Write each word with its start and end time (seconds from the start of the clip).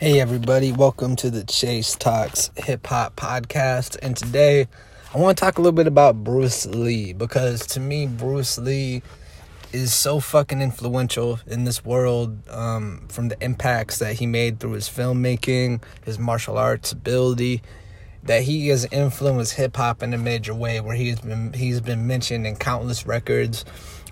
Hey, 0.00 0.18
everybody, 0.18 0.72
welcome 0.72 1.14
to 1.16 1.28
the 1.28 1.44
Chase 1.44 1.94
Talks 1.94 2.50
Hip 2.56 2.86
Hop 2.86 3.16
Podcast. 3.16 3.98
And 4.00 4.16
today 4.16 4.66
I 5.14 5.18
want 5.18 5.36
to 5.36 5.44
talk 5.44 5.58
a 5.58 5.60
little 5.60 5.76
bit 5.76 5.86
about 5.86 6.24
Bruce 6.24 6.64
Lee 6.64 7.12
because 7.12 7.66
to 7.66 7.80
me, 7.80 8.06
Bruce 8.06 8.56
Lee 8.56 9.02
is 9.74 9.92
so 9.92 10.18
fucking 10.18 10.62
influential 10.62 11.38
in 11.46 11.64
this 11.64 11.84
world 11.84 12.48
um, 12.48 13.08
from 13.10 13.28
the 13.28 13.36
impacts 13.44 13.98
that 13.98 14.14
he 14.14 14.26
made 14.26 14.58
through 14.58 14.72
his 14.72 14.88
filmmaking, 14.88 15.82
his 16.06 16.18
martial 16.18 16.56
arts 16.56 16.92
ability. 16.92 17.60
That 18.22 18.42
he 18.44 18.68
has 18.68 18.86
influenced 18.90 19.52
hip 19.52 19.76
hop 19.76 20.02
in 20.02 20.14
a 20.14 20.18
major 20.18 20.54
way, 20.54 20.80
where 20.80 20.96
he's 20.96 21.20
been 21.20 21.52
he's 21.52 21.82
been 21.82 22.06
mentioned 22.06 22.46
in 22.46 22.56
countless 22.56 23.06
records. 23.06 23.66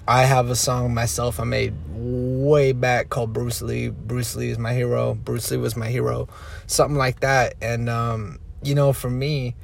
I 0.09 0.25
have 0.25 0.49
a 0.49 0.57
song 0.57 0.95
myself 0.95 1.39
I 1.39 1.45
made 1.45 1.75
way 1.91 2.73
back 2.73 3.11
called 3.11 3.35
Bruce 3.35 3.61
Lee. 3.61 3.91
Bruce 3.91 4.35
Lee 4.37 4.49
is 4.49 4.59
my 4.59 4.73
hero. 4.73 5.13
Bruce 5.13 5.51
Lee 5.51 5.59
was 5.59 5.77
my 5.77 5.89
hero. 5.89 6.31
Something 6.67 6.97
like 6.97 7.21
that. 7.21 7.57
And 7.61 7.91
um, 7.91 8.39
you 8.63 8.75
know, 8.75 8.95
for 8.95 9.11
me, 9.11 9.55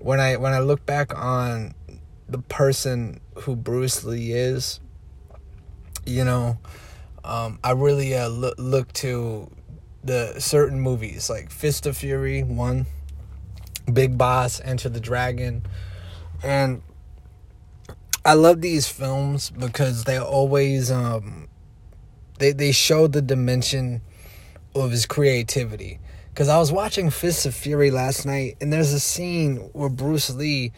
when 0.00 0.18
I 0.18 0.38
when 0.38 0.52
I 0.52 0.58
look 0.58 0.84
back 0.84 1.16
on 1.16 1.74
the 2.28 2.38
person 2.38 3.20
who 3.42 3.54
Bruce 3.54 4.02
Lee 4.02 4.32
is, 4.32 4.80
you 6.04 6.24
know, 6.24 6.58
um, 7.22 7.60
I 7.62 7.70
really 7.70 8.16
uh, 8.16 8.26
look 8.26 8.56
look 8.58 8.92
to 8.94 9.48
the 10.02 10.34
certain 10.40 10.80
movies 10.80 11.30
like 11.30 11.52
Fist 11.52 11.86
of 11.86 11.96
Fury, 11.96 12.42
one, 12.42 12.86
Big 13.92 14.18
Boss, 14.18 14.60
Enter 14.64 14.88
the 14.88 14.98
Dragon, 14.98 15.62
and 16.42 16.82
I 18.24 18.34
love 18.34 18.60
these 18.60 18.86
films 18.86 19.50
because 19.50 20.04
they 20.04 20.16
always 20.16 20.92
um 20.92 21.48
they 22.38 22.52
they 22.52 22.70
show 22.70 23.08
the 23.08 23.20
dimension 23.20 24.00
of 24.76 24.92
his 24.92 25.06
creativity. 25.06 25.98
Cause 26.36 26.48
I 26.48 26.58
was 26.58 26.70
watching 26.70 27.10
Fists 27.10 27.44
of 27.46 27.54
Fury 27.54 27.90
last 27.90 28.24
night, 28.24 28.56
and 28.60 28.72
there's 28.72 28.92
a 28.92 29.00
scene 29.00 29.56
where 29.72 29.90
Bruce 29.90 30.30
Lee 30.30 30.72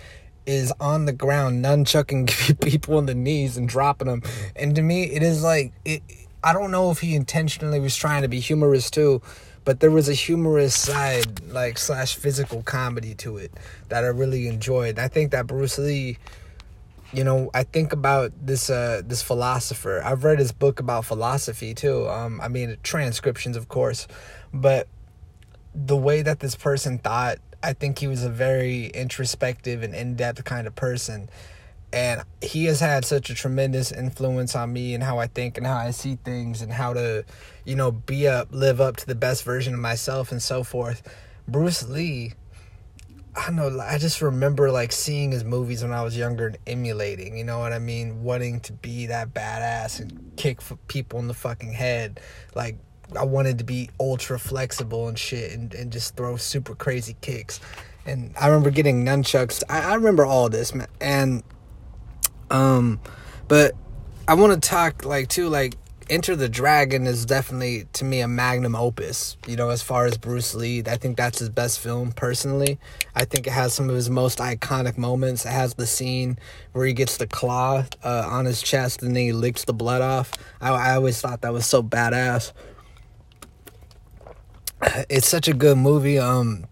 is 0.46 0.72
on 0.80 1.04
the 1.04 1.12
ground 1.12 1.64
nunchucking 1.64 2.60
people 2.64 2.98
in 2.98 3.06
the 3.06 3.14
knees 3.14 3.58
and 3.58 3.68
dropping 3.68 4.08
them, 4.08 4.22
and 4.56 4.74
to 4.74 4.82
me 4.82 5.04
it 5.04 5.22
is 5.22 5.42
like 5.42 5.72
it. 5.84 6.02
I 6.42 6.54
don't 6.54 6.70
know 6.70 6.90
if 6.90 7.00
he 7.00 7.14
intentionally 7.14 7.78
was 7.78 7.94
trying 7.94 8.22
to 8.22 8.28
be 8.28 8.40
humorous 8.40 8.90
too, 8.90 9.20
but 9.64 9.80
there 9.80 9.90
was 9.90 10.08
a 10.08 10.14
humorous 10.14 10.74
side, 10.74 11.44
like 11.50 11.76
slash 11.76 12.16
physical 12.16 12.62
comedy 12.62 13.14
to 13.16 13.36
it 13.36 13.52
that 13.90 14.02
I 14.02 14.08
really 14.08 14.48
enjoyed. 14.48 14.98
I 14.98 15.08
think 15.08 15.30
that 15.32 15.46
Bruce 15.46 15.78
Lee 15.78 16.18
you 17.14 17.22
know 17.22 17.50
i 17.54 17.62
think 17.62 17.92
about 17.92 18.32
this 18.44 18.68
uh 18.68 19.00
this 19.06 19.22
philosopher. 19.22 20.02
I've 20.04 20.24
read 20.24 20.38
his 20.38 20.52
book 20.52 20.80
about 20.80 21.04
philosophy 21.04 21.74
too. 21.74 22.08
Um 22.08 22.40
i 22.40 22.48
mean 22.48 22.76
transcriptions 22.82 23.56
of 23.56 23.68
course. 23.68 24.06
But 24.52 24.88
the 25.74 25.96
way 25.96 26.22
that 26.22 26.40
this 26.40 26.56
person 26.56 26.98
thought 26.98 27.38
i 27.62 27.72
think 27.72 27.98
he 27.98 28.06
was 28.08 28.24
a 28.24 28.30
very 28.30 28.86
introspective 28.86 29.82
and 29.82 29.94
in-depth 29.94 30.44
kind 30.44 30.66
of 30.66 30.74
person. 30.74 31.28
And 31.92 32.22
he 32.42 32.64
has 32.64 32.80
had 32.80 33.04
such 33.04 33.30
a 33.30 33.34
tremendous 33.34 33.92
influence 33.92 34.56
on 34.56 34.72
me 34.72 34.94
and 34.94 35.02
how 35.02 35.18
i 35.18 35.28
think 35.28 35.56
and 35.56 35.66
how 35.66 35.76
i 35.76 35.92
see 35.92 36.16
things 36.24 36.62
and 36.62 36.72
how 36.72 36.92
to 36.94 37.24
you 37.64 37.76
know 37.76 37.92
be 37.92 38.26
up 38.26 38.48
live 38.50 38.80
up 38.80 38.96
to 38.96 39.06
the 39.06 39.14
best 39.14 39.44
version 39.44 39.72
of 39.74 39.80
myself 39.80 40.32
and 40.32 40.42
so 40.42 40.64
forth. 40.64 41.02
Bruce 41.46 41.88
lee 41.88 42.32
I 43.36 43.50
know. 43.50 43.80
I 43.80 43.98
just 43.98 44.22
remember 44.22 44.70
like 44.70 44.92
seeing 44.92 45.32
his 45.32 45.44
movies 45.44 45.82
when 45.82 45.92
I 45.92 46.02
was 46.02 46.16
younger 46.16 46.46
and 46.46 46.58
emulating. 46.66 47.36
You 47.36 47.44
know 47.44 47.58
what 47.58 47.72
I 47.72 47.78
mean? 47.78 48.22
Wanting 48.22 48.60
to 48.60 48.72
be 48.72 49.06
that 49.06 49.34
badass 49.34 50.00
and 50.00 50.32
kick 50.36 50.60
people 50.86 51.18
in 51.18 51.26
the 51.26 51.34
fucking 51.34 51.72
head. 51.72 52.20
Like 52.54 52.76
I 53.16 53.24
wanted 53.24 53.58
to 53.58 53.64
be 53.64 53.90
ultra 53.98 54.38
flexible 54.38 55.08
and 55.08 55.18
shit, 55.18 55.52
and, 55.52 55.74
and 55.74 55.92
just 55.92 56.16
throw 56.16 56.36
super 56.36 56.74
crazy 56.74 57.16
kicks. 57.20 57.60
And 58.06 58.34
I 58.40 58.48
remember 58.48 58.70
getting 58.70 59.04
nunchucks. 59.04 59.62
I, 59.68 59.92
I 59.92 59.94
remember 59.94 60.24
all 60.24 60.48
this, 60.48 60.74
man. 60.74 60.88
And 61.00 61.42
um, 62.50 63.00
but 63.48 63.72
I 64.28 64.34
want 64.34 64.60
to 64.60 64.68
talk 64.68 65.04
like 65.04 65.28
too, 65.28 65.48
like 65.48 65.74
Enter 66.10 66.36
the 66.36 66.50
Dragon 66.50 67.06
is 67.06 67.24
definitely 67.24 67.86
to 67.94 68.04
me 68.04 68.20
a 68.20 68.28
magnum 68.28 68.76
opus. 68.76 69.38
You 69.46 69.56
know, 69.56 69.70
as 69.70 69.82
far 69.82 70.04
as 70.04 70.18
Bruce 70.18 70.54
Lee, 70.54 70.82
I 70.86 70.96
think 70.96 71.16
that's 71.16 71.38
his 71.38 71.48
best 71.48 71.80
film 71.80 72.12
personally. 72.12 72.78
I 73.14 73.24
think 73.24 73.46
it 73.46 73.52
has 73.54 73.72
some 73.72 73.88
of 73.88 73.96
his 73.96 74.10
most 74.10 74.38
iconic 74.38 74.98
moments. 74.98 75.46
It 75.46 75.52
has 75.52 75.74
the 75.74 75.86
scene 75.86 76.38
where 76.72 76.84
he 76.84 76.92
gets 76.92 77.16
the 77.16 77.26
claw 77.26 77.84
uh, 78.02 78.28
on 78.30 78.44
his 78.44 78.60
chest 78.60 79.02
and 79.02 79.16
then 79.16 79.22
he 79.24 79.32
licks 79.32 79.64
the 79.64 79.72
blood 79.72 80.02
off. 80.02 80.32
I, 80.60 80.70
I 80.70 80.94
always 80.96 81.20
thought 81.22 81.40
that 81.40 81.54
was 81.54 81.64
so 81.64 81.82
badass. 81.82 82.52
It's 85.08 85.26
such 85.26 85.48
a 85.48 85.54
good 85.54 85.78
movie 85.78 86.18
um 86.18 86.66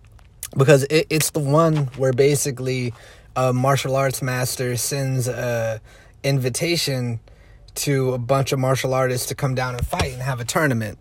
because 0.59 0.85
it, 0.85 1.07
it's 1.09 1.31
the 1.31 1.41
one 1.41 1.87
where 1.97 2.13
basically 2.13 2.93
a 3.35 3.55
martial 3.55 3.97
arts 3.97 4.21
master 4.21 4.77
sends 4.77 5.27
a 5.27 5.81
invitation 6.23 7.21
to 7.75 8.13
a 8.13 8.19
bunch 8.19 8.53
of 8.53 8.59
martial 8.59 8.95
artists 8.95 9.29
to 9.29 9.35
come 9.35 9.55
down 9.55 9.75
and 9.75 9.87
fight 9.87 10.13
and 10.13 10.23
have 10.23 10.41
a 10.41 10.45
tournament. 10.45 10.99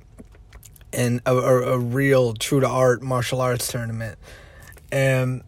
And 0.94 1.22
a, 1.26 1.34
a, 1.34 1.74
a 1.74 1.80
real 1.80 2.34
true 2.34 2.60
to 2.60 2.68
art 2.68 3.02
martial 3.02 3.40
arts 3.40 3.72
tournament. 3.72 4.20
And 4.92 5.44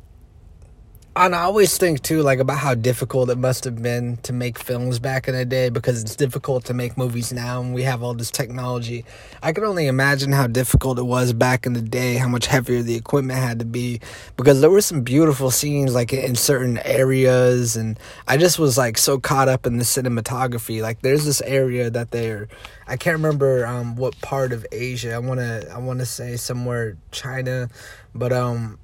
and 1.16 1.36
I 1.36 1.42
always 1.44 1.78
think 1.78 2.02
too, 2.02 2.24
like 2.24 2.40
about 2.40 2.58
how 2.58 2.74
difficult 2.74 3.30
it 3.30 3.38
must 3.38 3.66
have 3.66 3.84
been 3.84 4.18
to 4.24 4.34
make 4.34 4.58
films 4.58 4.98
back 4.98 5.28
in 5.28 5.36
the 5.36 5.46
day 5.46 5.70
because 5.70 6.02
it's 6.02 6.16
difficult 6.16 6.66
to 6.66 6.74
make 6.74 6.98
movies 6.98 7.32
now 7.32 7.62
and 7.62 7.72
we 7.76 7.84
have 7.84 8.02
all 8.02 8.16
this 8.16 8.32
technology. 8.32 9.06
I 9.44 9.54
can 9.54 9.64
only 9.64 9.86
imagine 9.86 10.32
how 10.32 10.48
difficult 10.48 10.98
it 10.98 11.04
was 11.04 11.32
back 11.32 11.68
in 11.68 11.74
the 11.74 11.84
day, 11.84 12.16
how 12.16 12.28
much 12.28 12.48
heavier 12.48 12.82
the 12.82 12.96
equipment 12.96 13.38
had 13.38 13.60
to 13.60 13.66
be 13.66 14.02
because 14.38 14.60
there 14.62 14.72
were 14.72 14.82
some 14.82 15.02
beautiful 15.02 15.52
scenes 15.52 15.94
like 15.94 16.12
in 16.14 16.34
certain 16.34 16.80
areas 16.80 17.76
and 17.76 18.00
I 18.28 18.38
just 18.38 18.58
was 18.58 18.76
like 18.76 18.98
so 18.98 19.20
caught 19.20 19.48
up 19.48 19.68
in 19.68 19.78
the 19.78 19.84
cinematography. 19.84 20.82
Like 20.82 21.02
there's 21.02 21.26
this 21.26 21.42
area 21.42 21.92
that 21.92 22.10
they're 22.10 22.48
I 22.88 22.98
can't 22.98 23.18
remember 23.18 23.68
um 23.68 23.98
what 23.98 24.20
part 24.22 24.52
of 24.52 24.66
Asia. 24.72 25.14
I 25.14 25.20
want 25.20 25.40
to 25.40 25.72
I 25.72 25.78
want 25.78 26.00
to 26.00 26.08
say 26.08 26.38
somewhere 26.38 26.98
China, 27.12 27.70
but 28.16 28.34
um 28.34 28.80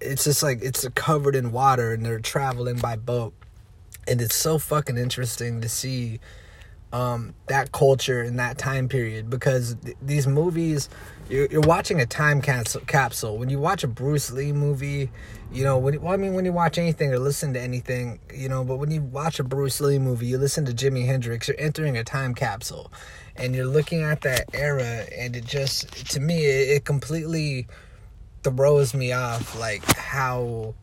it's 0.00 0.24
just 0.24 0.42
like 0.42 0.60
it's 0.62 0.86
covered 0.94 1.34
in 1.34 1.52
water 1.52 1.92
and 1.92 2.04
they're 2.04 2.20
traveling 2.20 2.78
by 2.78 2.96
boat. 2.96 3.34
And 4.06 4.20
it's 4.20 4.34
so 4.34 4.58
fucking 4.58 4.96
interesting 4.96 5.60
to 5.60 5.68
see 5.68 6.20
um, 6.92 7.34
that 7.48 7.72
culture 7.72 8.22
in 8.22 8.36
that 8.36 8.56
time 8.56 8.88
period 8.88 9.28
because 9.28 9.76
th- 9.84 9.96
these 10.00 10.26
movies 10.26 10.88
you're, 11.28 11.46
you're 11.46 11.60
watching 11.60 12.00
a 12.00 12.06
time 12.06 12.40
capsule. 12.40 13.36
When 13.36 13.50
you 13.50 13.58
watch 13.58 13.84
a 13.84 13.88
bruce 13.88 14.30
lee 14.30 14.52
movie 14.52 15.10
you 15.52 15.64
know 15.64 15.78
when 15.78 16.00
well, 16.00 16.12
i 16.12 16.16
mean 16.16 16.34
when 16.34 16.44
you 16.44 16.52
watch 16.52 16.78
anything 16.78 17.12
or 17.12 17.18
listen 17.18 17.54
to 17.54 17.60
anything 17.60 18.18
you 18.34 18.48
know 18.48 18.62
but 18.64 18.76
when 18.76 18.90
you 18.90 19.02
watch 19.02 19.40
a 19.40 19.44
bruce 19.44 19.80
lee 19.80 19.98
movie 19.98 20.26
you 20.26 20.36
listen 20.36 20.64
to 20.64 20.72
jimi 20.72 21.06
hendrix 21.06 21.48
you're 21.48 21.58
entering 21.58 21.96
a 21.96 22.04
time 22.04 22.34
capsule. 22.34 22.90
And 23.36 23.54
you're 23.54 23.66
looking 23.66 24.02
at 24.02 24.22
that 24.22 24.46
era 24.52 25.06
and 25.16 25.36
it 25.36 25.44
just 25.44 26.10
to 26.12 26.20
me 26.20 26.44
it, 26.44 26.70
it 26.70 26.84
completely 26.84 27.66
throws 28.50 28.94
me 28.94 29.12
off 29.12 29.58
like 29.58 29.84
how 29.96 30.74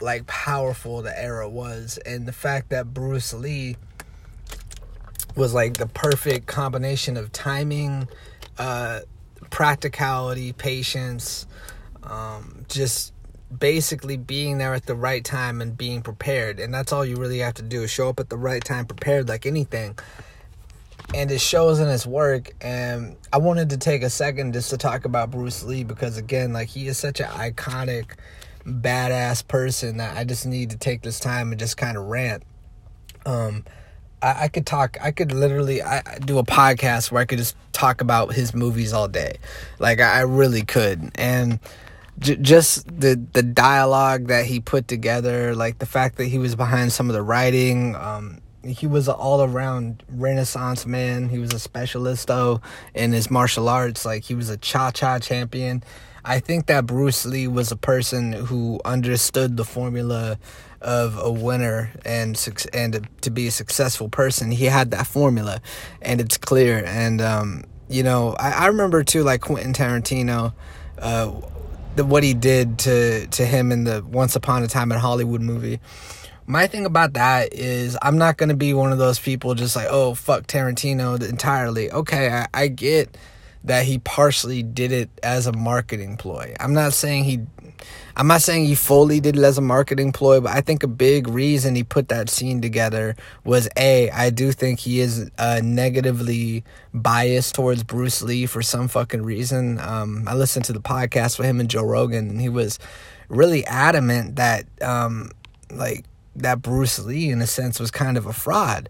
like 0.00 0.26
powerful 0.26 1.02
the 1.02 1.18
era 1.18 1.48
was 1.48 1.98
and 2.04 2.26
the 2.26 2.32
fact 2.32 2.70
that 2.70 2.92
Bruce 2.92 3.32
Lee 3.32 3.76
was 5.36 5.54
like 5.54 5.74
the 5.76 5.86
perfect 5.86 6.46
combination 6.46 7.16
of 7.16 7.32
timing, 7.32 8.08
uh 8.58 9.00
practicality, 9.50 10.52
patience, 10.52 11.46
um 12.02 12.64
just 12.68 13.12
basically 13.56 14.16
being 14.16 14.58
there 14.58 14.74
at 14.74 14.86
the 14.86 14.94
right 14.94 15.24
time 15.24 15.60
and 15.60 15.76
being 15.76 16.02
prepared. 16.02 16.58
And 16.58 16.74
that's 16.74 16.92
all 16.92 17.04
you 17.04 17.16
really 17.16 17.38
have 17.38 17.54
to 17.54 17.62
do 17.62 17.82
is 17.82 17.90
show 17.90 18.08
up 18.08 18.18
at 18.18 18.28
the 18.28 18.36
right 18.36 18.64
time 18.64 18.86
prepared 18.86 19.28
like 19.28 19.46
anything 19.46 19.96
and 21.12 21.30
it 21.30 21.40
shows 21.40 21.80
in 21.80 21.88
his 21.88 22.06
work 22.06 22.52
and 22.60 23.16
i 23.32 23.38
wanted 23.38 23.70
to 23.70 23.76
take 23.76 24.02
a 24.02 24.10
second 24.10 24.52
just 24.52 24.70
to 24.70 24.78
talk 24.78 25.04
about 25.04 25.30
bruce 25.30 25.62
lee 25.62 25.84
because 25.84 26.16
again 26.16 26.52
like 26.52 26.68
he 26.68 26.86
is 26.86 26.96
such 26.96 27.20
an 27.20 27.26
iconic 27.26 28.16
badass 28.64 29.46
person 29.46 29.98
that 29.98 30.16
i 30.16 30.24
just 30.24 30.46
need 30.46 30.70
to 30.70 30.76
take 30.76 31.02
this 31.02 31.20
time 31.20 31.50
and 31.50 31.58
just 31.58 31.76
kind 31.76 31.96
of 31.96 32.04
rant. 32.04 32.42
Um 33.26 33.64
I, 34.22 34.44
I 34.44 34.48
could 34.48 34.64
talk 34.64 34.96
i 35.02 35.10
could 35.10 35.32
literally 35.32 35.82
I, 35.82 36.02
do 36.24 36.38
a 36.38 36.44
podcast 36.44 37.10
where 37.10 37.20
i 37.20 37.24
could 37.26 37.38
just 37.38 37.56
talk 37.72 38.00
about 38.00 38.32
his 38.32 38.54
movies 38.54 38.92
all 38.92 39.08
day. 39.08 39.36
Like 39.78 40.00
i, 40.00 40.18
I 40.18 40.20
really 40.22 40.62
could. 40.62 41.10
And 41.16 41.60
j- 42.18 42.36
just 42.36 42.86
the 42.86 43.22
the 43.32 43.42
dialogue 43.42 44.28
that 44.28 44.46
he 44.46 44.60
put 44.60 44.88
together 44.88 45.54
like 45.54 45.78
the 45.78 45.86
fact 45.86 46.16
that 46.16 46.26
he 46.26 46.38
was 46.38 46.54
behind 46.54 46.92
some 46.92 47.10
of 47.10 47.14
the 47.14 47.22
writing 47.22 47.94
um 47.96 48.38
he 48.66 48.86
was 48.86 49.08
an 49.08 49.14
all 49.14 49.42
around 49.42 50.02
renaissance 50.08 50.86
man. 50.86 51.28
He 51.28 51.38
was 51.38 51.52
a 51.52 51.58
specialist 51.58 52.28
though 52.28 52.60
in 52.94 53.12
his 53.12 53.30
martial 53.30 53.68
arts. 53.68 54.04
Like 54.04 54.24
he 54.24 54.34
was 54.34 54.48
a 54.48 54.56
cha 54.56 54.90
cha 54.90 55.18
champion. 55.18 55.82
I 56.24 56.40
think 56.40 56.66
that 56.66 56.86
Bruce 56.86 57.26
Lee 57.26 57.46
was 57.46 57.70
a 57.70 57.76
person 57.76 58.32
who 58.32 58.80
understood 58.84 59.58
the 59.58 59.64
formula 59.64 60.38
of 60.80 61.18
a 61.18 61.30
winner 61.30 61.90
and 62.04 62.40
and 62.72 63.08
to 63.22 63.30
be 63.30 63.46
a 63.46 63.50
successful 63.50 64.08
person. 64.08 64.50
He 64.50 64.66
had 64.66 64.90
that 64.92 65.06
formula, 65.06 65.60
and 66.00 66.20
it's 66.20 66.38
clear. 66.38 66.82
And 66.86 67.20
um, 67.20 67.64
you 67.88 68.02
know, 68.02 68.34
I, 68.38 68.52
I 68.52 68.66
remember 68.68 69.04
too, 69.04 69.22
like 69.22 69.42
Quentin 69.42 69.72
Tarantino, 69.72 70.54
uh, 70.98 71.32
the 71.96 72.04
what 72.04 72.22
he 72.22 72.32
did 72.32 72.78
to 72.80 73.26
to 73.26 73.44
him 73.44 73.70
in 73.70 73.84
the 73.84 74.02
Once 74.02 74.34
Upon 74.36 74.62
a 74.62 74.68
Time 74.68 74.92
in 74.92 74.98
Hollywood 74.98 75.42
movie. 75.42 75.80
My 76.46 76.66
thing 76.66 76.84
about 76.84 77.14
that 77.14 77.54
is 77.54 77.96
I'm 78.02 78.18
not 78.18 78.36
gonna 78.36 78.54
be 78.54 78.74
one 78.74 78.92
of 78.92 78.98
those 78.98 79.18
people 79.18 79.54
just 79.54 79.76
like, 79.76 79.88
oh 79.90 80.14
fuck 80.14 80.46
Tarantino 80.46 81.22
entirely. 81.26 81.90
Okay, 81.90 82.30
I, 82.30 82.46
I 82.52 82.68
get 82.68 83.16
that 83.64 83.86
he 83.86 83.98
partially 83.98 84.62
did 84.62 84.92
it 84.92 85.08
as 85.22 85.46
a 85.46 85.52
marketing 85.52 86.18
ploy. 86.18 86.54
I'm 86.60 86.74
not 86.74 86.92
saying 86.92 87.24
he 87.24 87.40
I'm 88.16 88.28
not 88.28 88.42
saying 88.42 88.66
he 88.66 88.74
fully 88.74 89.18
did 89.18 89.36
it 89.36 89.42
as 89.42 89.58
a 89.58 89.62
marketing 89.62 90.12
ploy, 90.12 90.40
but 90.40 90.52
I 90.52 90.60
think 90.60 90.82
a 90.82 90.88
big 90.88 91.26
reason 91.26 91.74
he 91.74 91.82
put 91.82 92.08
that 92.10 92.30
scene 92.30 92.60
together 92.60 93.16
was 93.42 93.68
A, 93.76 94.08
I 94.10 94.30
do 94.30 94.52
think 94.52 94.78
he 94.78 95.00
is 95.00 95.30
uh, 95.36 95.60
negatively 95.64 96.62
biased 96.92 97.56
towards 97.56 97.82
Bruce 97.82 98.22
Lee 98.22 98.46
for 98.46 98.62
some 98.62 98.86
fucking 98.86 99.22
reason. 99.22 99.80
Um, 99.80 100.24
I 100.28 100.34
listened 100.34 100.64
to 100.66 100.72
the 100.72 100.80
podcast 100.80 101.38
with 101.38 101.48
him 101.48 101.58
and 101.58 101.68
Joe 101.68 101.84
Rogan, 101.84 102.30
and 102.30 102.40
he 102.40 102.48
was 102.48 102.78
really 103.28 103.66
adamant 103.66 104.36
that, 104.36 104.64
um, 104.80 105.32
like, 105.72 106.04
that 106.36 106.62
Bruce 106.62 106.98
Lee, 106.98 107.30
in 107.30 107.40
a 107.40 107.46
sense, 107.46 107.78
was 107.80 107.90
kind 107.90 108.16
of 108.16 108.26
a 108.26 108.32
fraud. 108.32 108.88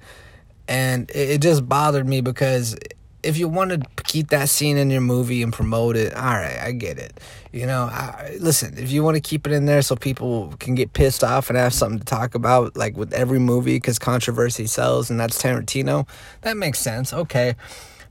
And 0.67 1.11
it, 1.11 1.31
it 1.31 1.41
just 1.43 1.69
bothered 1.69 2.06
me 2.08 2.20
because 2.20 2.76
if 3.25 3.38
you 3.38 3.49
want 3.49 3.70
to 3.70 4.02
keep 4.05 4.29
that 4.29 4.49
scene 4.49 4.76
in 4.76 4.91
your 4.91 5.00
movie 5.00 5.43
and 5.43 5.52
promote 5.52 5.96
it, 5.96 6.14
all 6.14 6.23
right, 6.23 6.58
I 6.61 6.73
get 6.73 6.99
it. 6.99 7.19
You 7.52 7.67
know, 7.67 7.85
I, 7.85 8.37
listen, 8.41 8.76
if 8.76 8.91
you 8.91 9.02
want 9.02 9.17
to 9.17 9.20
keep 9.20 9.46
it 9.46 9.52
in 9.52 9.64
there 9.64 9.82
so 9.82 9.96
people 9.96 10.55
can 10.58 10.75
get 10.75 10.93
pissed 10.93 11.25
off 11.25 11.49
and 11.49 11.56
have 11.56 11.73
something 11.73 11.99
to 11.99 12.05
talk 12.05 12.35
about, 12.35 12.76
like 12.76 12.96
with 12.96 13.12
every 13.12 13.38
movie, 13.38 13.76
because 13.76 13.99
controversy 13.99 14.67
sells, 14.67 15.11
and 15.11 15.19
that's 15.19 15.41
Tarantino, 15.41 16.06
that 16.43 16.56
makes 16.56 16.79
sense. 16.79 17.12
Okay. 17.12 17.55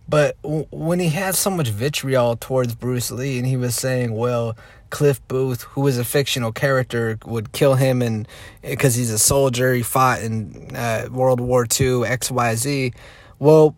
But 0.07 0.41
w- 0.41 0.67
when 0.71 0.99
he 0.99 1.09
had 1.09 1.35
so 1.35 1.49
much 1.49 1.69
vitriol 1.69 2.35
towards 2.35 2.75
Bruce 2.75 3.11
Lee, 3.11 3.37
and 3.37 3.47
he 3.47 3.57
was 3.57 3.75
saying, 3.75 4.13
well, 4.13 4.55
Cliff 4.89 5.25
Booth, 5.27 5.63
who 5.63 5.87
is 5.87 5.97
a 5.97 6.03
fictional 6.03 6.51
character, 6.51 7.17
would 7.25 7.51
kill 7.51 7.75
him, 7.75 8.01
and 8.01 8.27
because 8.61 8.95
he's 8.95 9.09
a 9.09 9.17
soldier, 9.17 9.73
he 9.73 9.81
fought 9.81 10.21
in 10.21 10.75
uh, 10.75 11.07
World 11.11 11.39
War 11.39 11.65
II, 11.79 12.05
X, 12.05 12.29
Y, 12.29 12.55
Z. 12.55 12.93
Well, 13.39 13.75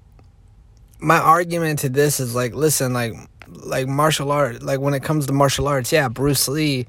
my 1.00 1.18
argument 1.18 1.80
to 1.80 1.90
this 1.90 2.20
is 2.20 2.36
like, 2.36 2.54
listen, 2.54 2.94
like, 2.94 3.14
like 3.48 3.88
martial 3.88 4.32
art, 4.32 4.64
like 4.64 4.80
when 4.80 4.94
it 4.94 5.04
comes 5.04 5.28
to 5.28 5.34
martial 5.34 5.68
arts, 5.68 5.92
yeah, 5.92 6.10
Bruce 6.10 6.48
Lee 6.48 6.88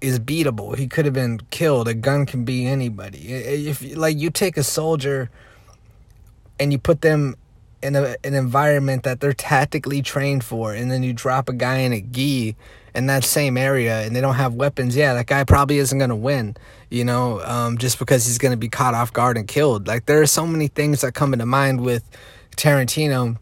is 0.00 0.18
beatable. 0.18 0.76
He 0.76 0.86
could 0.86 1.04
have 1.04 1.14
been 1.14 1.40
killed. 1.50 1.88
A 1.88 1.94
gun 1.94 2.26
can 2.26 2.44
be 2.44 2.66
anybody. 2.66 3.32
If 3.32 3.96
like 3.96 4.18
you 4.18 4.30
take 4.30 4.56
a 4.56 4.62
soldier 4.62 5.30
and 6.58 6.72
you 6.72 6.78
put 6.78 7.00
them 7.00 7.36
in 7.82 7.96
a, 7.96 8.16
an 8.24 8.34
environment 8.34 9.02
that 9.04 9.20
they're 9.20 9.32
tactically 9.32 10.02
trained 10.02 10.44
for, 10.44 10.72
and 10.72 10.90
then 10.90 11.02
you 11.02 11.12
drop 11.12 11.48
a 11.48 11.52
guy 11.52 11.78
in 11.78 11.92
a 11.92 12.00
gi 12.00 12.56
in 12.94 13.06
that 13.06 13.24
same 13.24 13.56
area, 13.56 14.02
and 14.02 14.14
they 14.14 14.20
don't 14.20 14.34
have 14.34 14.54
weapons. 14.54 14.94
Yeah, 14.94 15.14
that 15.14 15.26
guy 15.26 15.44
probably 15.44 15.78
isn't 15.78 15.98
gonna 15.98 16.16
win. 16.16 16.56
You 16.90 17.04
know, 17.04 17.40
um, 17.42 17.78
just 17.78 17.98
because 17.98 18.26
he's 18.26 18.38
gonna 18.38 18.56
be 18.56 18.68
caught 18.68 18.94
off 18.94 19.12
guard 19.12 19.36
and 19.36 19.48
killed. 19.48 19.86
Like 19.86 20.06
there 20.06 20.20
are 20.20 20.26
so 20.26 20.46
many 20.46 20.68
things 20.68 21.00
that 21.00 21.14
come 21.14 21.32
into 21.32 21.46
mind 21.46 21.80
with 21.80 22.08
Tarantino. 22.56 23.38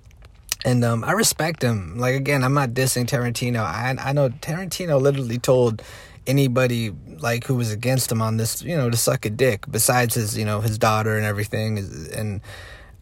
And 0.62 0.84
um, 0.84 1.04
I 1.04 1.12
respect 1.12 1.62
him. 1.62 1.98
Like 1.98 2.14
again, 2.14 2.44
I'm 2.44 2.52
not 2.54 2.70
dissing 2.70 3.06
Tarantino. 3.06 3.60
I 3.60 3.96
I 3.98 4.12
know 4.12 4.28
Tarantino 4.28 5.00
literally 5.00 5.38
told 5.38 5.82
anybody 6.26 6.92
like 7.18 7.44
who 7.44 7.54
was 7.54 7.72
against 7.72 8.12
him 8.12 8.20
on 8.20 8.36
this, 8.36 8.62
you 8.62 8.76
know, 8.76 8.90
to 8.90 8.96
suck 8.96 9.24
a 9.24 9.30
dick. 9.30 9.64
Besides 9.70 10.14
his, 10.14 10.36
you 10.36 10.44
know, 10.44 10.60
his 10.60 10.78
daughter 10.78 11.16
and 11.16 11.24
everything. 11.24 11.78
And 12.14 12.42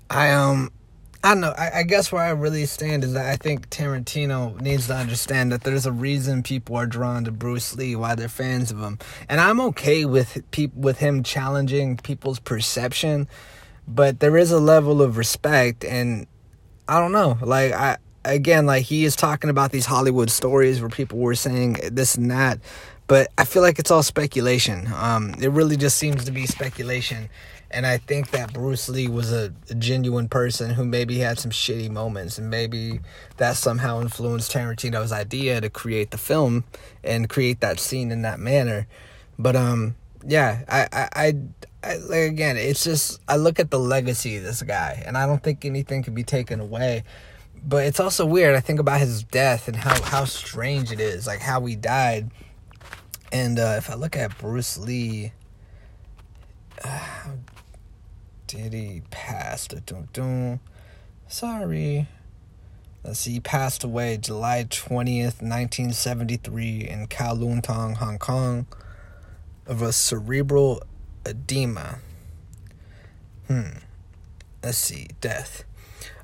I 0.09 0.31
um, 0.31 0.71
I 1.25 1.31
don't 1.35 1.41
know. 1.41 1.55
I, 1.59 1.81
I 1.81 1.83
guess 1.83 2.13
where 2.13 2.23
I 2.23 2.31
really 2.31 2.65
stand 2.67 3.03
is 3.03 3.15
that 3.15 3.27
I 3.27 3.37
think 3.37 3.71
Tarantino 3.71 4.61
needs 4.61 4.87
to 4.87 4.95
understand 4.95 5.51
that 5.53 5.65
there's 5.65 5.85
a 5.85 5.93
reason 5.93 6.43
people 6.43 6.77
are 6.77 6.87
drawn 6.87 7.25
to 7.25 7.33
Bruce 7.33 7.75
Lee, 7.77 7.97
why 7.97 8.15
they're 8.15 8.29
fans 8.29 8.71
of 8.71 8.79
him, 8.79 8.99
and 9.29 9.41
I'm 9.41 9.61
okay 9.61 10.05
with 10.05 10.43
peop- 10.53 10.75
with 10.75 10.99
him 10.99 11.23
challenging 11.23 11.97
people's 11.97 12.39
perception 12.39 13.29
but 13.89 14.21
there 14.21 14.37
is 14.37 14.53
a 14.53 14.61
level 14.61 15.01
of 15.01 15.17
respect 15.17 15.85
and 15.85 16.27
I 16.87 17.01
don't 17.01 17.13
know. 17.13 17.39
Like 17.41 17.73
I 17.73 17.97
again, 18.25 18.67
like 18.67 18.85
he 18.85 19.05
is 19.05 19.17
talking 19.17 19.51
about 19.51 19.73
these 19.73 19.87
Hollywood 19.87 20.31
stories 20.31 20.81
where 20.81 20.91
people 20.91 21.19
were 21.19 21.35
saying 21.35 21.79
this 21.91 22.15
and 22.15 22.31
that, 22.31 22.61
but 23.07 23.29
I 23.39 23.45
feel 23.45 23.63
like 23.63 23.79
it's 23.79 23.91
all 23.91 24.03
speculation. 24.03 24.89
Um, 24.95 25.35
it 25.41 25.51
really 25.51 25.77
just 25.77 25.97
seems 25.97 26.25
to 26.27 26.31
be 26.31 26.47
speculation, 26.47 27.31
and 27.71 27.87
I 27.87 27.99
think 27.99 28.31
that 28.31 28.53
Bruce 28.53 28.89
Lee 28.89 29.09
was 29.09 29.33
a, 29.33 29.53
a 29.69 29.75
genuine 29.75 30.29
person 30.29 30.71
who 30.71 30.85
maybe 30.85 31.19
had 31.19 31.39
some 31.39 31.51
shitty 31.51 31.91
moments, 31.91 32.39
and 32.39 32.49
maybe 32.49 33.01
that 33.37 33.57
somehow 33.57 34.01
influenced 34.01 34.53
Tarantino's 34.53 35.13
idea 35.13 35.61
to 35.61 35.69
create 35.69 36.11
the 36.11 36.19
film 36.19 36.65
and 37.05 37.29
create 37.29 37.61
that 37.61 37.79
scene 37.79 38.11
in 38.11 38.23
that 38.23 38.41
manner. 38.41 38.87
But 39.39 39.55
um, 39.55 39.97
yeah, 40.27 40.65
I, 40.69 40.89
I, 40.93 41.09
I 41.15 41.35
I, 41.83 41.97
like 41.97 42.31
again, 42.31 42.57
it's 42.57 42.83
just 42.83 43.21
I 43.29 43.37
look 43.37 43.61
at 43.61 43.71
the 43.71 43.79
legacy 43.79 44.37
of 44.37 44.43
this 44.43 44.63
guy, 44.63 45.03
and 45.07 45.17
I 45.17 45.27
don't 45.27 45.43
think 45.43 45.65
anything 45.65 46.03
can 46.03 46.15
be 46.15 46.25
taken 46.25 46.61
away. 46.61 47.05
But 47.65 47.87
it's 47.87 48.01
also 48.01 48.25
weird. 48.25 48.55
I 48.55 48.61
think 48.61 48.81
about 48.81 49.01
his 49.01 49.23
death 49.25 49.69
and 49.69 49.77
how 49.77 50.01
how 50.03 50.25
strange 50.25 50.91
it 50.91 51.01
is, 51.01 51.27
like 51.27 51.41
how 51.41 51.65
he 51.67 51.77
died. 51.77 52.31
And 53.31 53.59
uh, 53.59 53.75
if 53.79 53.91
I 53.91 53.95
look 53.95 54.17
at 54.17 54.37
Bruce 54.39 54.79
Lee, 54.79 55.33
uh, 56.83 57.29
did 58.49 58.73
he 58.73 59.03
pass? 59.11 59.69
Dun, 59.69 60.61
Sorry. 61.29 62.09
Let's 63.05 63.21
see, 63.21 63.35
he 63.35 63.41
passed 63.41 63.85
away 63.85 64.17
July 64.17 64.67
20th, 64.69 65.41
1973 65.41 66.89
in 66.89 67.07
Kowloon 67.07 67.63
Tong, 67.63 67.95
Hong 67.95 68.19
Kong 68.19 68.67
of 69.67 69.83
a 69.83 69.93
cerebral 69.93 70.83
edema. 71.25 71.99
Hmm. 73.47 73.79
Let's 74.63 74.79
see. 74.79 75.09
Death. 75.21 75.65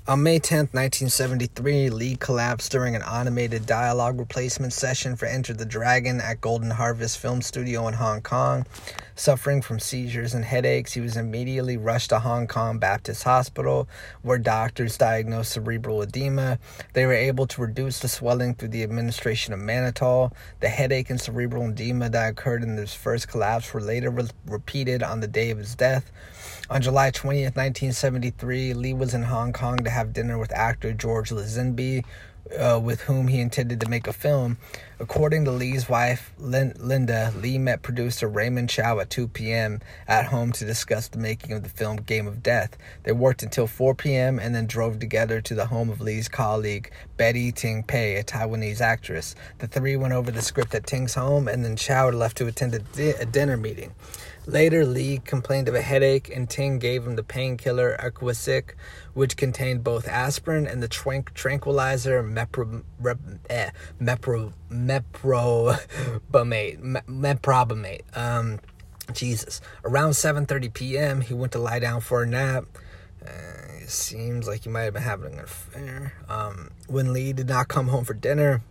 On 0.06 0.22
May 0.22 0.38
10, 0.38 0.58
1973, 0.72 1.88
Lee 1.88 2.16
collapsed 2.16 2.70
during 2.70 2.94
an 2.94 3.02
automated 3.02 3.64
dialogue 3.64 4.18
replacement 4.18 4.74
session 4.74 5.16
for 5.16 5.24
Enter 5.24 5.54
the 5.54 5.64
Dragon 5.64 6.20
at 6.20 6.42
Golden 6.42 6.68
Harvest 6.68 7.16
Film 7.16 7.40
Studio 7.40 7.88
in 7.88 7.94
Hong 7.94 8.20
Kong. 8.20 8.66
Suffering 9.16 9.62
from 9.62 9.78
seizures 9.78 10.34
and 10.34 10.44
headaches, 10.44 10.92
he 10.92 11.00
was 11.00 11.16
immediately 11.16 11.78
rushed 11.78 12.10
to 12.10 12.18
Hong 12.18 12.46
Kong 12.46 12.78
Baptist 12.78 13.22
Hospital, 13.22 13.88
where 14.20 14.36
doctors 14.36 14.98
diagnosed 14.98 15.52
cerebral 15.52 16.02
edema. 16.02 16.58
They 16.92 17.06
were 17.06 17.14
able 17.14 17.46
to 17.46 17.62
reduce 17.62 18.00
the 18.00 18.08
swelling 18.08 18.56
through 18.56 18.68
the 18.68 18.82
administration 18.82 19.54
of 19.54 19.60
mannitol. 19.60 20.32
The 20.61 20.68
headache 20.68 21.08
and 21.08 21.20
cerebral 21.20 21.70
edema 21.70 22.11
that 22.11 22.32
occurred 22.32 22.62
in 22.62 22.76
his 22.76 22.92
first 22.92 23.28
collapse 23.28 23.73
were 23.73 23.80
later 23.80 24.11
re- 24.11 24.28
repeated 24.44 25.02
on 25.02 25.20
the 25.20 25.28
day 25.28 25.50
of 25.50 25.56
his 25.56 25.75
death. 25.75 26.12
On 26.70 26.80
July 26.80 27.11
20th, 27.11 27.56
1973, 27.56 28.75
Lee 28.75 28.94
was 28.94 29.12
in 29.12 29.23
Hong 29.23 29.52
Kong 29.52 29.76
to 29.76 29.90
have 29.94 30.12
dinner 30.12 30.38
with 30.38 30.52
actor 30.52 30.92
George 30.92 31.30
Lazenby, 31.30 32.04
uh, 32.58 32.78
with 32.82 33.02
whom 33.02 33.28
he 33.28 33.40
intended 33.40 33.80
to 33.80 33.88
make 33.88 34.06
a 34.06 34.12
film. 34.12 34.58
According 35.04 35.44
to 35.44 35.50
Lee's 35.50 35.87
wife, 35.87 36.32
Lin- 36.38 36.73
Linda, 36.78 37.30
Lee 37.37 37.58
met 37.58 37.82
producer 37.82 38.26
Raymond 38.26 38.70
Chow 38.70 39.00
at 39.00 39.11
2 39.11 39.28
p.m. 39.28 39.80
at 40.08 40.25
home 40.25 40.50
to 40.52 40.64
discuss 40.64 41.08
the 41.08 41.18
making 41.18 41.52
of 41.52 41.62
the 41.62 41.68
film 41.68 41.96
Game 41.99 42.26
of 42.26 42.42
Death. 42.42 42.78
They 43.02 43.12
worked 43.12 43.42
until 43.42 43.66
4 43.66 43.94
p.m. 43.94 44.38
and 44.38 44.54
then 44.54 44.64
drove 44.66 44.99
together 44.99 45.42
to 45.42 45.54
the 45.54 45.66
home 45.66 45.90
of 45.90 46.00
Lee's 46.00 46.28
colleague, 46.28 46.90
Betty 47.18 47.52
Ting 47.52 47.82
Pei, 47.82 48.16
a 48.16 48.25
Taiwanese 48.25 48.80
actress. 48.80 49.34
The 49.58 49.66
three 49.66 49.94
went 49.94 50.14
over 50.14 50.30
the 50.30 50.40
script 50.40 50.75
at 50.75 50.87
Ting's 50.87 51.12
home, 51.14 51.49
and 51.49 51.62
then 51.62 51.76
Chow 51.76 52.08
left 52.08 52.38
to 52.38 52.46
attend 52.46 52.75
a, 52.75 52.78
di- 52.78 53.11
a 53.11 53.26
dinner 53.26 53.58
meeting. 53.58 53.92
Later, 54.46 54.84
Lee 54.84 55.23
complained 55.25 55.68
of 55.68 55.75
a 55.75 55.80
headache, 55.80 56.30
and 56.34 56.49
Ting 56.50 56.78
gave 56.78 57.06
him 57.06 57.16
the 57.16 57.23
painkiller 57.23 57.96
Aquasic, 57.99 58.73
which 59.14 59.38
contained 59.38 59.82
both 59.82 60.06
aspirin 60.06 60.66
and 60.66 60.82
the 60.82 60.88
tranq- 60.88 61.32
tranquilizer 61.32 62.23
mepro, 62.23 62.82
eh, 63.49 63.70
mepro, 63.99 64.52
meprobamate. 64.70 64.93
Me, 66.44 66.76
meprobamate. 66.80 68.02
Um, 68.16 68.60
Jesus. 69.12 69.60
Around 69.84 70.10
7:30 70.10 70.72
p.m., 70.72 71.20
he 71.20 71.34
went 71.34 71.52
to 71.52 71.58
lie 71.58 71.78
down 71.78 72.00
for 72.00 72.22
a 72.22 72.26
nap. 72.26 72.64
Uh, 73.24 73.82
it 73.82 73.90
seems 73.90 74.46
like 74.46 74.64
he 74.64 74.70
might 74.70 74.82
have 74.82 74.94
been 74.94 75.02
having 75.02 75.34
an 75.34 75.40
affair. 75.40 76.14
Um, 76.28 76.70
when 76.88 77.12
Lee 77.12 77.32
did 77.32 77.48
not 77.48 77.68
come 77.68 77.88
home 77.88 78.04
for 78.04 78.14
dinner, 78.14 78.62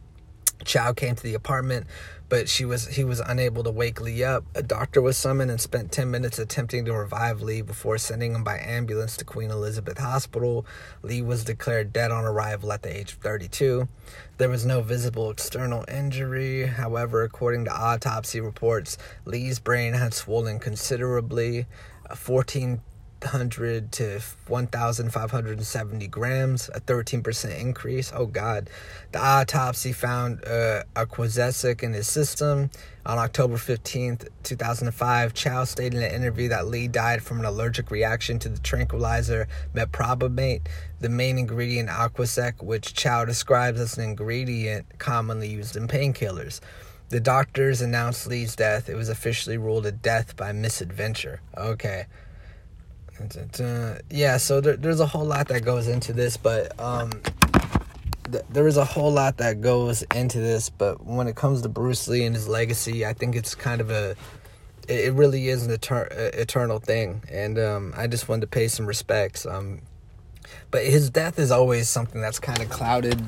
Chow 0.65 0.93
came 0.93 1.15
to 1.15 1.23
the 1.23 1.33
apartment, 1.33 1.87
but 2.33 2.49
she 2.49 2.65
was 2.65 2.87
he 2.87 3.03
was 3.03 3.19
unable 3.19 3.63
to 3.63 3.69
wake 3.69 4.01
Lee 4.01 4.23
up. 4.23 4.43
A 4.55 4.63
doctor 4.63 5.03
was 5.03 5.17
summoned 5.17 5.51
and 5.51 5.61
spent 5.61 5.91
10 5.91 6.09
minutes 6.09 6.39
attempting 6.39 6.83
to 6.85 6.91
revive 6.91 7.43
Lee 7.43 7.61
before 7.61 7.99
sending 7.99 8.33
him 8.33 8.43
by 8.43 8.57
ambulance 8.57 9.15
to 9.17 9.23
Queen 9.23 9.51
Elizabeth 9.51 9.99
Hospital. 9.99 10.65
Lee 11.03 11.21
was 11.21 11.43
declared 11.43 11.93
dead 11.93 12.09
on 12.09 12.25
arrival 12.25 12.73
at 12.73 12.81
the 12.81 12.91
age 12.91 13.13
of 13.13 13.19
32. 13.19 13.87
There 14.39 14.49
was 14.49 14.65
no 14.65 14.81
visible 14.81 15.29
external 15.29 15.85
injury. 15.87 16.65
However, 16.65 17.21
according 17.21 17.65
to 17.65 17.71
autopsy 17.71 18.41
reports, 18.41 18.97
Lee's 19.25 19.59
brain 19.59 19.93
had 19.93 20.15
swollen 20.15 20.57
considerably. 20.57 21.67
14 22.15 22.81
1,500 23.23 23.91
to 23.93 24.21
1,570 24.47 26.07
grams, 26.07 26.69
a 26.73 26.81
13% 26.81 27.59
increase. 27.59 28.11
Oh, 28.13 28.25
God. 28.25 28.69
The 29.11 29.19
autopsy 29.19 29.93
found 29.93 30.43
uh, 30.45 30.83
a 30.95 31.05
quasic 31.05 31.83
in 31.83 31.93
his 31.93 32.07
system. 32.07 32.69
On 33.05 33.17
October 33.17 33.55
15th, 33.55 34.27
2005, 34.43 35.33
Chow 35.33 35.63
stated 35.63 35.97
in 35.97 36.03
an 36.03 36.13
interview 36.13 36.49
that 36.49 36.67
Lee 36.67 36.87
died 36.87 37.23
from 37.23 37.39
an 37.39 37.45
allergic 37.45 37.91
reaction 37.91 38.39
to 38.39 38.49
the 38.49 38.59
tranquilizer 38.59 39.47
meprobamate, 39.73 40.67
the 40.99 41.09
main 41.09 41.37
ingredient 41.37 41.89
Aquasec, 41.89 42.63
which 42.63 42.93
Chow 42.93 43.25
describes 43.25 43.79
as 43.79 43.97
an 43.97 44.03
ingredient 44.03 44.85
commonly 44.99 45.49
used 45.49 45.75
in 45.75 45.87
painkillers. 45.87 46.61
The 47.09 47.19
doctors 47.19 47.81
announced 47.81 48.25
Lee's 48.25 48.55
death. 48.55 48.89
It 48.89 48.95
was 48.95 49.09
officially 49.09 49.57
ruled 49.57 49.85
a 49.85 49.91
death 49.91 50.35
by 50.35 50.51
misadventure. 50.51 51.41
Okay. 51.57 52.05
Yeah, 54.09 54.37
so 54.37 54.61
there, 54.61 54.75
there's 54.75 54.99
a 54.99 55.05
whole 55.05 55.25
lot 55.25 55.47
that 55.49 55.63
goes 55.63 55.87
into 55.87 56.13
this, 56.13 56.37
but 56.37 56.77
um, 56.79 57.11
th- 58.31 58.43
there 58.49 58.67
is 58.67 58.77
a 58.77 58.85
whole 58.85 59.11
lot 59.11 59.37
that 59.37 59.61
goes 59.61 60.01
into 60.15 60.39
this. 60.39 60.69
But 60.69 61.03
when 61.05 61.27
it 61.27 61.35
comes 61.35 61.61
to 61.61 61.69
Bruce 61.69 62.07
Lee 62.07 62.25
and 62.25 62.35
his 62.35 62.47
legacy, 62.47 63.05
I 63.05 63.13
think 63.13 63.35
it's 63.35 63.55
kind 63.55 63.81
of 63.81 63.91
a, 63.91 64.15
it, 64.87 65.13
really 65.13 65.49
is 65.49 65.65
an 65.67 65.75
etern- 65.75 66.11
eternal 66.35 66.79
thing, 66.79 67.21
and 67.31 67.57
um, 67.59 67.93
I 67.95 68.07
just 68.07 68.27
wanted 68.27 68.41
to 68.41 68.47
pay 68.47 68.67
some 68.67 68.85
respects. 68.85 69.45
Um, 69.45 69.81
but 70.71 70.83
his 70.83 71.09
death 71.09 71.39
is 71.39 71.51
always 71.51 71.89
something 71.89 72.19
that's 72.19 72.39
kind 72.39 72.61
of 72.61 72.69
clouded. 72.69 73.21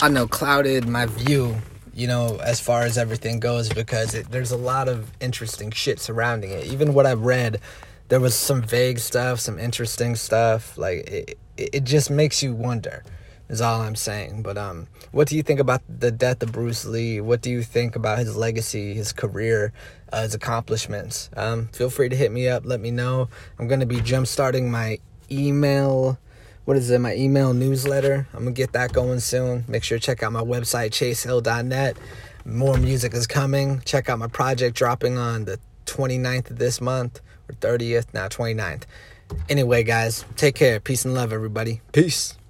I 0.00 0.08
know 0.08 0.26
clouded 0.26 0.88
my 0.88 1.06
view 1.06 1.56
you 1.98 2.06
know, 2.06 2.36
as 2.44 2.60
far 2.60 2.82
as 2.82 2.96
everything 2.96 3.40
goes, 3.40 3.68
because 3.68 4.14
it, 4.14 4.30
there's 4.30 4.52
a 4.52 4.56
lot 4.56 4.86
of 4.86 5.10
interesting 5.18 5.72
shit 5.72 5.98
surrounding 5.98 6.52
it. 6.52 6.64
Even 6.66 6.94
what 6.94 7.06
I've 7.06 7.22
read, 7.22 7.60
there 8.08 8.20
was 8.20 8.34
some 8.34 8.62
vague 8.62 8.98
stuff, 8.98 9.40
some 9.40 9.58
interesting 9.58 10.16
stuff. 10.16 10.76
Like 10.76 11.08
it, 11.08 11.38
it 11.56 11.84
just 11.84 12.10
makes 12.10 12.42
you 12.42 12.54
wonder. 12.54 13.04
Is 13.48 13.62
all 13.62 13.80
I'm 13.80 13.96
saying. 13.96 14.42
But 14.42 14.58
um, 14.58 14.88
what 15.10 15.26
do 15.26 15.34
you 15.34 15.42
think 15.42 15.58
about 15.58 15.80
the 15.88 16.10
death 16.10 16.42
of 16.42 16.52
Bruce 16.52 16.84
Lee? 16.84 17.22
What 17.22 17.40
do 17.40 17.48
you 17.50 17.62
think 17.62 17.96
about 17.96 18.18
his 18.18 18.36
legacy, 18.36 18.92
his 18.92 19.10
career, 19.10 19.72
uh, 20.12 20.22
his 20.22 20.34
accomplishments? 20.34 21.30
Um, 21.34 21.68
feel 21.68 21.88
free 21.88 22.10
to 22.10 22.16
hit 22.16 22.30
me 22.30 22.46
up. 22.48 22.66
Let 22.66 22.80
me 22.80 22.90
know. 22.90 23.30
I'm 23.58 23.66
gonna 23.66 23.86
be 23.86 24.02
jump 24.02 24.26
starting 24.26 24.70
my 24.70 24.98
email 25.30 26.18
what 26.66 26.76
is 26.76 26.90
it, 26.90 26.98
my 26.98 27.14
email 27.14 27.54
newsletter. 27.54 28.28
I'm 28.34 28.40
gonna 28.40 28.52
get 28.52 28.72
that 28.72 28.92
going 28.92 29.20
soon. 29.20 29.64
Make 29.66 29.82
sure 29.82 29.98
to 29.98 30.04
check 30.04 30.22
out 30.22 30.32
my 30.32 30.42
website, 30.42 30.90
chasehill.net. 30.90 31.96
More 32.44 32.76
music 32.76 33.14
is 33.14 33.26
coming. 33.26 33.80
Check 33.86 34.10
out 34.10 34.18
my 34.18 34.26
project 34.26 34.76
dropping 34.76 35.16
on 35.16 35.46
the 35.46 35.58
29th 35.86 36.50
of 36.50 36.58
this 36.58 36.82
month 36.82 37.22
30th, 37.54 38.06
now 38.14 38.28
29th. 38.28 38.84
Anyway, 39.48 39.82
guys, 39.82 40.24
take 40.36 40.54
care. 40.54 40.80
Peace 40.80 41.04
and 41.04 41.14
love, 41.14 41.32
everybody. 41.32 41.80
Peace. 41.92 42.38